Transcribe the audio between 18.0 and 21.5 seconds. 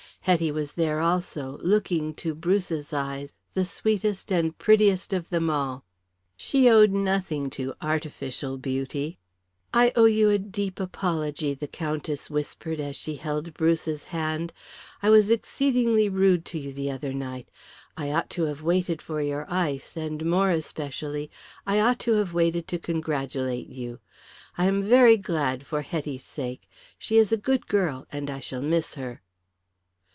ought to have waited for your ice, and more especially,